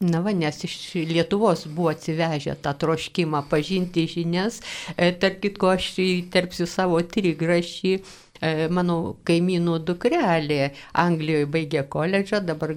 [0.00, 0.76] Na va, nes iš
[1.08, 4.60] Lietuvos buvo atsivežę tą troškimą pažinti žinias.
[4.96, 7.94] E, tarp kitko, aš įterpsiu savo trigrašį
[8.40, 12.74] E, mano kaimynų dukrelė Anglijoje baigė koledžą, dabar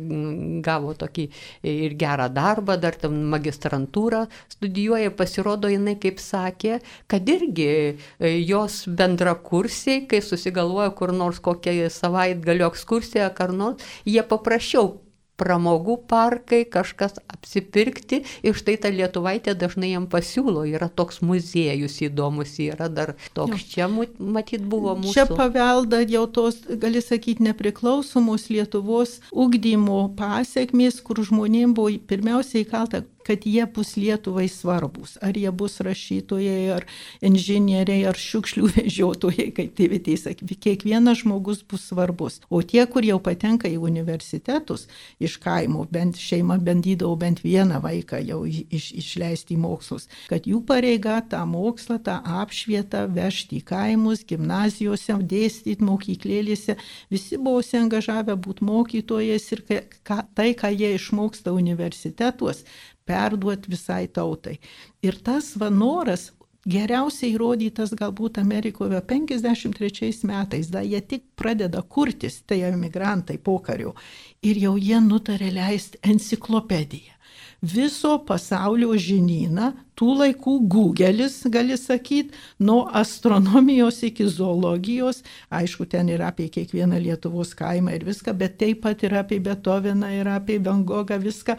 [0.65, 1.25] gavo tokį
[1.67, 6.79] ir gerą darbą, dar tam magistrantūrą studijuoja, pasirodo jinai, kaip sakė,
[7.11, 14.23] kad irgi e, jos bendrakursiai, kai susigalvoja kur nors kokią savaitgalio ekskursiją, ar nors, jie
[14.23, 14.95] paprašiau
[15.39, 18.21] pramogų parkai, kažkas apsipirkti.
[18.45, 23.89] Ir štai ta lietuvaitė dažnai jam pasiūlo, yra toks muziejus įdomus, yra dar toks, čia
[23.89, 25.15] matyt buvo mūsų.
[25.15, 33.05] Čia pavelda jau tos, gali sakyti, nepriklausomos Lietuvos ugdymo pasiekmės, kur žmonėms buvo pirmiausiai įkalta
[33.29, 35.17] kad jie bus Lietuvai svarbus.
[35.21, 36.87] Ar jie bus rašytojai, ar
[37.21, 42.39] inžinieriai, ar šiukšlių vežiotojai, kaip tėvitė sakė, kiekvienas žmogus bus svarbus.
[42.49, 44.87] O tie, kur jau patenka į universitetus
[45.21, 50.63] iš kaimo, bent šeima bandydavo bent vieną vaiką jau iš, išleisti į mokslus, kad jų
[50.65, 56.77] pareiga tą mokslą, tą apšvietą vežti į kaimus, gimnazijose, dėstyti mokyklėlėse,
[57.13, 59.65] visi buvo užsiengažavę būti mokytojais ir
[60.03, 62.63] ka, tai, ką jie išmoksta universitetuos,
[63.09, 64.59] perduoti visai tautai.
[65.05, 66.29] Ir tas va noras
[66.69, 73.95] geriausiai įrodytas galbūt Amerikoje 53 metais, da jie tik pradeda kurtis, tai emigrantai pokariu,
[74.43, 77.19] ir jau jie nutarė leisti enciklopediją
[77.61, 86.31] viso pasaulio žinyną, tų laikų Google'is, gali sakyti, nuo astronomijos iki zoologijos, aišku, ten yra
[86.31, 90.85] apie kiekvieną Lietuvos kaimą ir viską, bet taip pat ir apie Beethoveną, ir apie Van
[90.87, 91.57] Gogą, viską.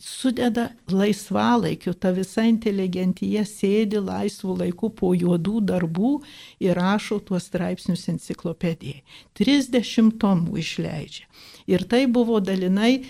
[0.00, 6.12] Sudeda laisvalaikiu, ta visa inteligentija sėdi laisvų laikų po juodų darbų
[6.64, 9.02] ir rašo tuos straipsnius enciklopedijai.
[9.36, 11.28] 30 tomų išleidžia.
[11.68, 13.04] Ir tai buvo dalinai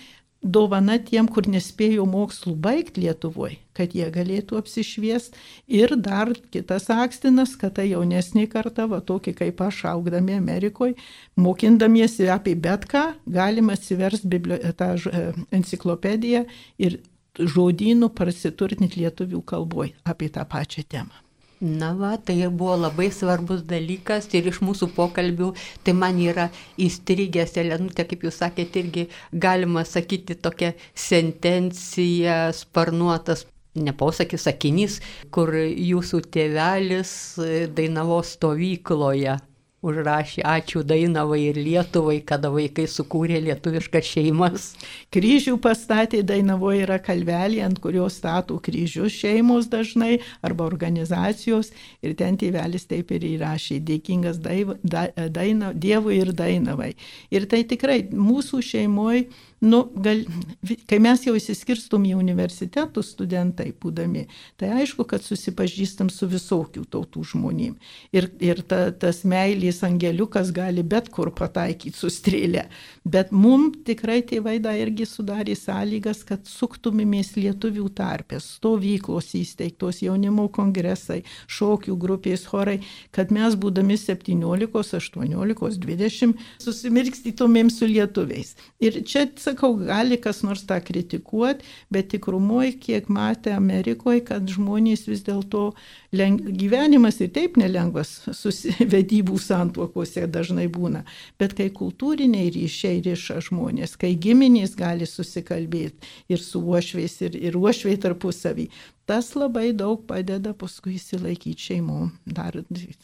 [0.44, 5.38] dovana tiem, kur nespėjo mokslų baigti Lietuvoje, kad jie galėtų apsišviest.
[5.66, 10.98] Ir dar kitas akstinas, kad ta jaunesnė karta, va tokį kaip aš augdami Amerikoje,
[11.40, 15.26] mokindamiesi apie bet ką, galima atsiversti biblio, tą e,
[15.56, 16.44] enciklopediją
[16.78, 17.00] ir
[17.34, 21.23] žodynų prasiturtinti lietuvių kalboje apie tą pačią temą.
[21.64, 25.46] Na va, tai ir buvo labai svarbus dalykas ir iš mūsų pokalbių
[25.86, 26.50] tai man yra
[26.86, 30.74] įstrigęs, Elenutė, kaip jūs sakėte, irgi galima sakyti tokia
[31.06, 33.46] sentencija, sparnuotas
[33.80, 34.98] neposakis sakinys,
[35.32, 37.16] kur jūsų tėvelis
[37.80, 39.38] dainavo stovykloje
[39.84, 44.66] užrašė ačiū Dainavai ir Lietuvai, kada vaikai sukūrė lietuviškas šeimas.
[45.14, 52.38] Kryžių pastatė Dainavoje yra kalvelė, ant kurios statų kryžius šeimos dažnai arba organizacijos ir ten
[52.40, 56.94] tėvelis taip ir įrašė dėkingas daiva, da, daina, Dievui ir Dainavai.
[57.34, 59.26] Ir tai tikrai mūsų šeimoje
[59.64, 60.22] nu, gal,
[60.88, 64.26] kai mes jau įsiskirstum į universitetų studentai būdami,
[64.60, 67.74] tai aišku, kad susipažįstam su visokių tautų žmonėm.
[68.14, 72.66] Ir, ir ta, tas meilės angeliukas gali bet kur pataikyti su strėlė.
[73.04, 80.46] Bet mum tikrai tėvai dar irgi sudarė sąlygas, kad suktumėmės lietuvių tarpės, stovyklos įsteigtos, jaunimo
[80.52, 82.78] kongresai, šokių grupės, chorai,
[83.14, 88.54] kad mes būdami 17, 18, 20 susimirkstytumėm su lietuviais.
[88.84, 95.06] Ir čia, sakau, gali kas nors tą kritikuoti, bet tikrumoje, kiek matė Amerikoje, kad žmonės
[95.08, 95.72] vis dėlto
[96.16, 96.40] leng...
[96.62, 101.04] gyvenimas ir taip nelengvas susivedybų santuokose dažnai būna,
[101.40, 107.58] bet kai kultūriniai ryšiai riša žmonės, kai giminės gali susikalbėti ir su uošviais, ir, ir
[107.60, 108.68] uošviai tarpusavį,
[109.06, 111.98] tas labai daug padeda paskui įsilaikyti šeimų.
[112.36, 112.56] Dar,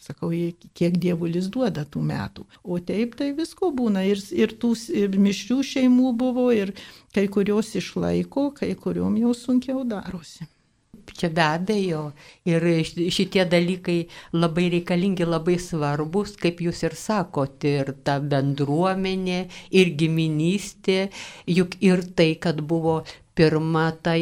[0.04, 0.30] sakau,
[0.76, 2.46] kiek dievulis duoda tų metų.
[2.64, 4.04] O taip tai visko būna.
[4.08, 6.72] Ir, ir tų ir mišrių šeimų buvo, ir
[7.14, 10.48] kai kurios išlaiko, kai kuriuom jau sunkiau darosi.
[11.16, 12.02] Čia be abejo.
[12.48, 13.98] Ir šitie dalykai
[14.36, 21.00] labai reikalingi, labai svarbus, kaip jūs ir sakot, ir ta bendruomenė, ir giminystė,
[21.48, 23.00] juk ir tai, kad buvo
[23.34, 24.20] pirma tai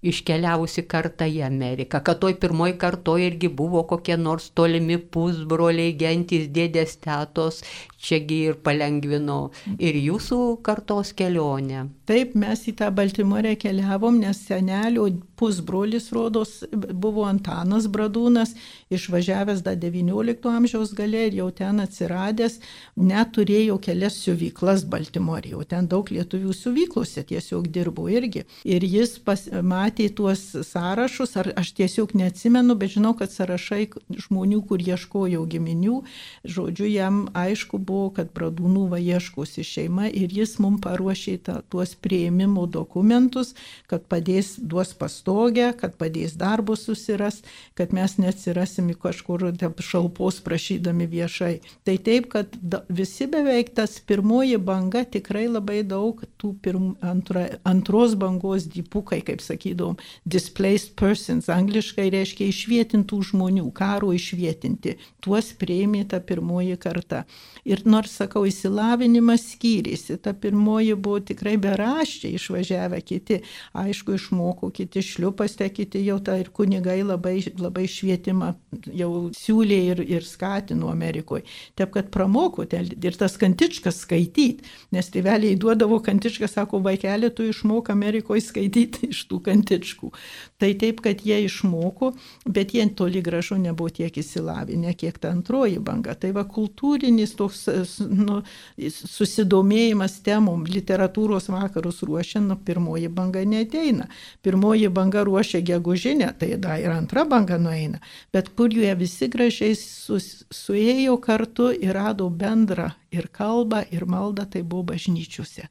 [0.00, 6.48] iškeliavusi kartą į Ameriką, kad toj pirmoji kartoje irgi buvo kokie nors tolimi pusbroliai, gentys,
[6.54, 7.60] dėdės, tetos,
[8.00, 9.40] čiagi ir palengvino
[9.76, 11.86] ir jūsų kartos kelionę.
[12.08, 15.10] Taip, mes į tą Baltimorę keliavom, nes senelio
[15.40, 18.52] pusbrolis rodos buvo Antanas Bradūnas,
[18.92, 22.58] išvažiavęs dar XIX amžiaus gale ir jau ten atsiradęs,
[23.00, 28.44] neturėjo kelias siuvyklas Baltimorė, jau ten daug lietuvių siuvyklose tiesiog dirbo irgi.
[28.68, 33.88] Ir jis pas, matė tuos sąrašus, ar aš tiesiog neatsimenu, bet žinau, kad sąrašai
[34.26, 36.02] žmonių, kur ieškojau giminių,
[36.44, 41.94] žodžiu, jam aišku buvo, kad Bradūnų va ieškosi šeima ir jis mums paruošė ta, tuos
[41.94, 43.54] prieimimo dokumentus,
[43.90, 44.92] kad padės duos
[45.30, 47.42] pastogę, kad padės darbus susiras,
[47.74, 51.60] kad mes neatsirasim kažkur šalpos prašydami viešai.
[51.84, 52.56] Tai taip, kad
[52.88, 59.40] visi beveik tas pirmoji banga tikrai labai daug tų pirm, antra, antros bangos dipukai, kaip
[59.40, 64.96] sakydom, displaced persons, angliškai reiškia išvietintų žmonių, karo išvietinti.
[65.20, 67.24] Tuos prieimė ta pirmoji karta.
[67.64, 73.40] Ir nors, sakau, įsilavinimas skyrėsi, ta pirmoji buvo tikrai beraščiai išvažiavę kiti,
[73.76, 78.54] aišku, išmoko kiti šliupastė, kiti jau tą ir kunigai labai, labai švietimą
[78.96, 81.44] jau siūlė ir, ir skatino Amerikoje.
[81.76, 87.90] Taip, kad pramoko ir tas kantičkas skaityti, nes tėveliai duodavo kantičką, sako, vaikelė, tu išmok
[87.92, 90.12] Amerikoje skaityti iš tų kantičkų.
[90.60, 92.14] Tai taip, kad jie išmoko,
[92.46, 96.14] bet jie toli gražu nebuvo tiek įsilavinę, kiek ta antroji banga.
[96.18, 97.66] Tai va kultūrinis toks
[98.00, 98.40] nu,
[98.78, 104.08] susidomėjimas temom, literatūros vakarus ruošia, nu, pirmoji banga neteina.
[104.44, 108.00] Pirmoji banga ruošia gegužinę, tai da ir antra banga nueina.
[108.32, 114.46] Bet kur jie visi gražiai sus, suėjo kartu ir rado bendrą ir kalbą, ir maldą,
[114.46, 115.66] tai buvo bažnyčiose.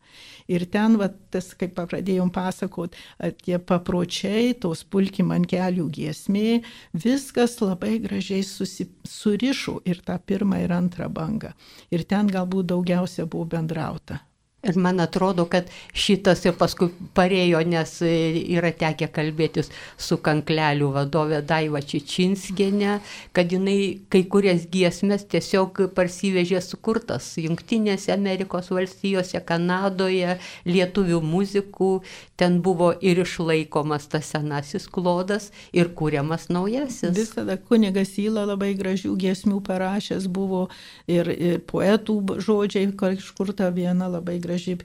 [0.51, 2.95] Ir ten, va, tas, kaip pradėjom pasakot,
[3.43, 6.61] tie papročiai, tos pulkim ant kelių giesmė,
[6.93, 11.53] viskas labai gražiai susi, surišo ir tą pirmą ir antrą bangą.
[11.93, 14.23] Ir ten galbūt daugiausia buvo bendrauta.
[14.59, 21.37] Ir man atrodo, kad šitas jau paskui parėjo, nes yra tekę kalbėtis su kanklelių vadovė
[21.47, 22.97] Daiva Čičinskienė,
[23.31, 30.35] kad jinai kai kurias giesmės tiesiog parsivežė sukurtas Junktinėse Amerikos valstijose, Kanadoje,
[30.67, 31.93] lietuvių muzikų,
[32.35, 37.15] ten buvo ir išlaikomas tas senasis klodas ir kūriamas naujasis.
[37.15, 40.65] Visada kunigas Įla labai gražių giesmių parašęs buvo
[41.07, 44.77] ir, ir poetų žodžiai, kažkur ta viena labai graži graži,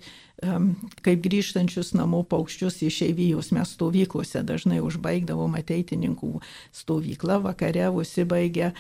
[1.05, 3.51] kaip grįžtančius namo paukščius iš eivijos.
[3.55, 6.33] Mes stovyklose dažnai užbaigdavom ateitininkų
[6.75, 8.73] stovyklą, vakare užsibaigę,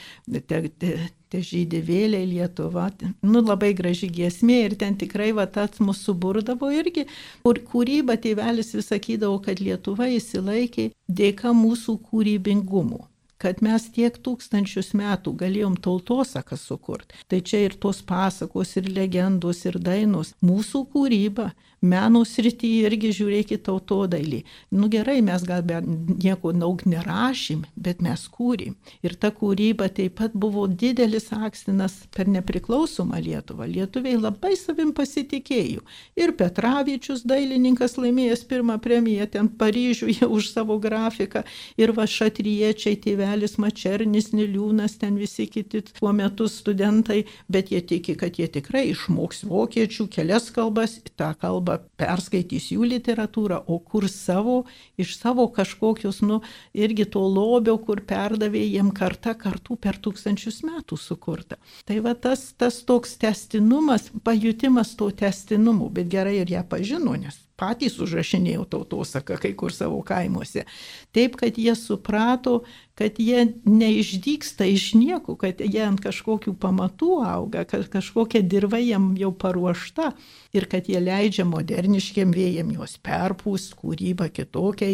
[0.50, 0.92] te, te,
[1.32, 2.90] te žydė vėliai Lietuva.
[3.22, 7.08] Nu, labai graži giesmė ir ten tikrai va tas mūsų suburdavo irgi.
[7.46, 13.06] Kur kūryba tėvelis vis sakydavo, kad Lietuva įsilaikė dėka mūsų kūrybingumo
[13.38, 17.18] kad mes tiek tūkstančius metų galėjom tautosaką sukurti.
[17.28, 20.34] Tai čia ir tos pasakos, ir legendos, ir dainos.
[20.44, 21.50] Mūsų kūryba,
[21.84, 24.40] meno srityje irgi žiūrėkit tautodailį.
[24.74, 28.76] Nu gerai, mes gal be nieko daug nerašym, bet mes kūrėm.
[29.04, 33.68] Ir ta kūryba taip pat buvo didelis akstinas per nepriklausomą Lietuvą.
[33.70, 35.84] Lietuviai labai savim pasitikėjo.
[36.18, 41.44] Ir Petravičius, dailininkas, laimėjęs pirmą premiją ten Paryžiuje už savo grafiką.
[41.80, 42.96] Ir va šatriečiai,
[43.34, 47.24] tėvelis Mačernis, Niliūnas, ten visi kiti tuo metu studentai.
[47.48, 53.64] Bet jie tiki, kad jie tikrai išmoks vokiečių kelias kalbas, tą kalbą perskaitys jų literatūrą,
[53.66, 54.64] o kur savo,
[54.96, 56.40] iš savo kažkokios, nu,
[56.74, 61.58] irgi to lobio, kur perdavė jiem kartą kartų per tūkstančius metų sukurta.
[61.84, 67.40] Tai va tas, tas toks testinumas, pajutimas to testinumu, bet gerai ir ją pažino, nes
[67.60, 70.64] patys užrašinėjau tautosaką kai kur savo kaimuose.
[71.14, 72.62] Taip, kad jie suprato,
[72.98, 79.12] kad jie neišdyksta iš nieko, kad jie ant kažkokių pamatų auga, kad kažkokia dirba jiem
[79.18, 80.12] jau paruošta
[80.54, 84.90] ir kad jie leidžia moderniškiam vėjam juos perpūs, kūrybą kitokią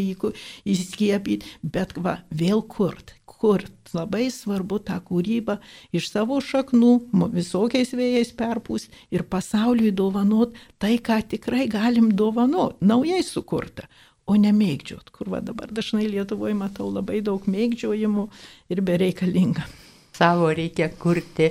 [0.68, 3.72] įskiepyti, bet va, vėl kurt, kurt.
[3.96, 5.56] Labai svarbu tą kūrybą
[5.96, 6.92] iš savo šaknų
[7.34, 13.88] visokiais vėjais perpūs ir pasauliui dovanot tai, ką tikrai galim dovanot, naujai sukurta,
[14.30, 18.28] o ne mėgdžiot, kur va dabar dažnai Lietuvoje matau labai daug mėgdžiojimų
[18.70, 19.66] ir bereikalinga.
[20.20, 21.48] Savo reikia kurti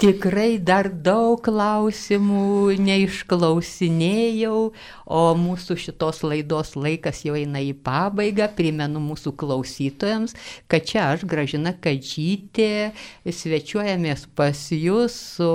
[0.00, 4.60] Tikrai dar daug klausimų neišklausinėjau,
[5.04, 8.46] o mūsų šitos laidos laikas jau eina į pabaigą.
[8.56, 10.32] Primenu mūsų klausytojams,
[10.72, 12.94] kad čia aš, Gražina Kadžytė,
[13.28, 15.50] svečiuojamės pas jūs su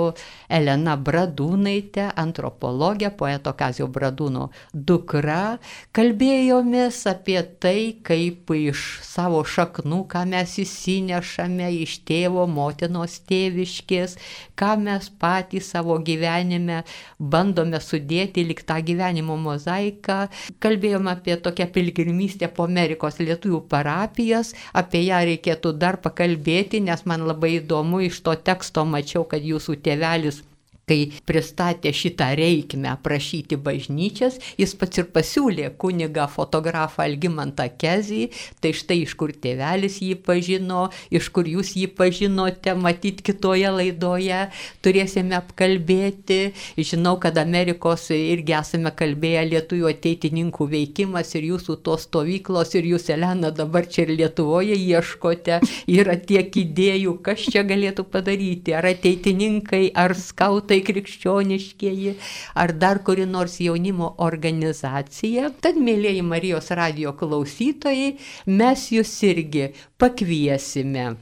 [0.46, 5.58] Elena Bradūnaitė, antropologė, poeto Kazio Bradūno dukra.
[5.90, 14.18] Kalbėjomės apie tai, kaip iš savo šaknų, ką mes įsinešame iš tėvo, motinos tėviškės,
[14.58, 16.82] ką mes patys savo gyvenime
[17.18, 20.18] bandome sudėti lik tą gyvenimo mozaiką.
[20.62, 27.26] Kalbėjome apie tokią pilgrimystę po Amerikos lietuvių parapijas, apie ją reikėtų dar pakalbėti, nes man
[27.28, 30.42] labai įdomu iš to teksto mačiau, kad jūsų tėvelis
[30.86, 38.20] kai pristatė šitą reikmę aprašyti bažnyčias, jis pats ir pasiūlė kunigą fotografą Algimantą Kezį,
[38.62, 44.44] tai štai iš kur tėvelis jį pažino, iš kur jūs jį pažinote, matyt kitoje laidoje
[44.86, 46.52] turėsime apkalbėti.
[46.78, 53.08] Žinau, kad Amerikos irgi esame kalbėję lietuvių ateitininkų veikimas ir jūsų tos stovyklos ir jūs,
[53.16, 55.58] Elena, dabar čia ir Lietuvoje ieškote,
[55.90, 62.16] yra tiek idėjų, kas čia galėtų padaryti, ar ateitininkai, ar skautai tai krikščioniškieji,
[62.54, 65.50] ar dar kuri nors jaunimo organizacija.
[65.60, 68.16] Tad, mėlyjeji Marijos radio klausytojai,
[68.46, 69.70] mes jūs irgi
[70.00, 71.14] pakviesime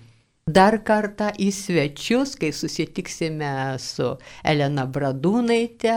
[0.44, 4.10] dar kartą į svečius, kai susitiksime su
[4.44, 5.94] Elena Bradūnaitė.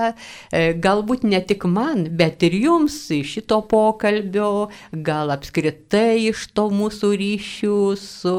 [0.55, 6.69] E, galbūt ne tik man, bet ir jums iš šito pokalbio, gal apskritai iš to
[6.71, 8.37] mūsų ryšių su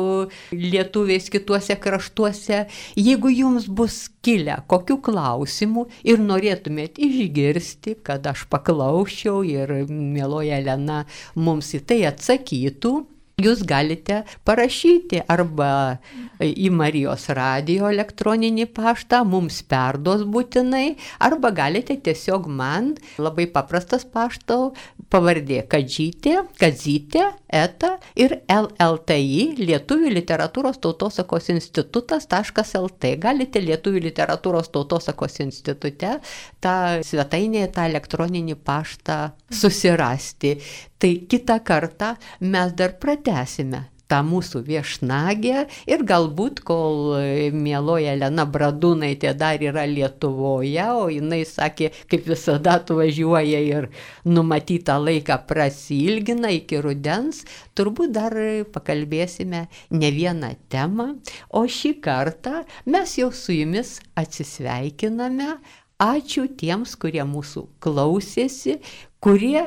[0.56, 2.62] lietuviais kituose kraštuose.
[2.96, 11.02] Jeigu jums bus kilę kokių klausimų ir norėtumėt išgirsti, kad aš paklausčiau ir mieloja Elena
[11.36, 12.96] mums į tai atsakytų,
[13.38, 15.98] jūs galite parašyti arba
[16.42, 24.72] į Marijos radio elektroninį paštą, mums perduos būtinai, arba galite tiesiog man, labai paprastas pašto
[25.12, 33.14] pavardė Kadžytė, Kadzytė, ETA ir LLTI, Lietuvių literatūros tautosakos institutas.lt.
[33.22, 36.18] Galite Lietuvių literatūros tautosakos institute
[36.64, 36.76] tą
[37.06, 39.18] svetainėje, tą elektroninį paštą
[39.50, 40.56] susirasti.
[40.98, 47.18] Tai kitą kartą mes dar pratesime tą mūsų viešnagę ir galbūt, kol
[47.54, 53.88] mieloja Elena Bradūnaitė dar yra Lietuvoje, o jinai sakė, kaip visada atvažiuoja ir
[54.28, 57.44] numatytą laiką prasilgina iki rudens,
[57.76, 58.36] turbūt dar
[58.72, 61.10] pakalbėsime ne vieną temą,
[61.52, 65.58] o šį kartą mes jau su jumis atsisveikiname.
[65.98, 68.76] Ačiū tiems, kurie mūsų klausėsi,
[69.20, 69.64] kurie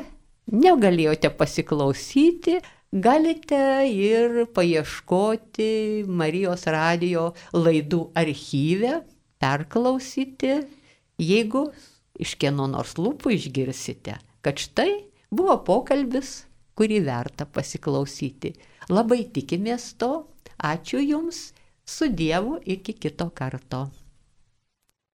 [0.52, 2.60] negalėjote pasiklausyti,
[2.92, 5.72] galite ir paieškoti
[6.08, 9.02] Marijos radio laidų archyve,
[9.42, 10.60] perklausyti,
[11.22, 11.66] jeigu
[12.22, 14.92] iš kieno nors lūpų išgirsite, kad štai
[15.32, 16.44] buvo pokalbis,
[16.78, 18.54] kurį verta pasiklausyti.
[18.92, 20.28] Labai tikimės to,
[20.58, 21.52] ačiū Jums,
[21.86, 23.88] su Dievu iki kito karto.